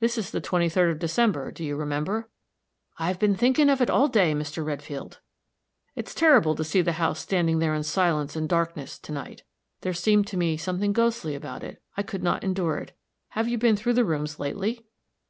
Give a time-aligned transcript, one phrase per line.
[0.00, 2.28] This is the twenty third of December, do you remember?"
[2.98, 4.62] "I've been thinkin' of it all day, Mr.
[4.62, 5.20] Redfield."
[5.96, 9.44] "It's terrible to see the house standing there in silence and darkness, to night.
[9.80, 12.94] There seemed to me something ghostly about it I could not endure it.
[13.30, 14.84] Have you been through the rooms lately?"